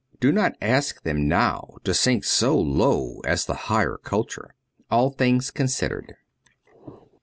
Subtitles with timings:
[0.19, 4.55] Do not ask them now to sink so low as the higher culture.
[4.91, 6.15] '^// Things Considered.'